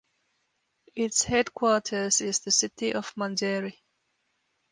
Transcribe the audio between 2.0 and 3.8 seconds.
is the city of Manjeri.